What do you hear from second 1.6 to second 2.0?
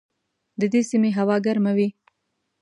وي.